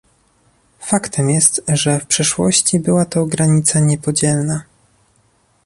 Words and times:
Faktem 0.79 1.29
jest, 1.29 1.61
że 1.73 1.99
w 1.99 2.05
przeszłości 2.07 2.79
była 2.79 3.05
to 3.05 3.25
granica 3.25 3.79
niepodzielna 3.79 4.63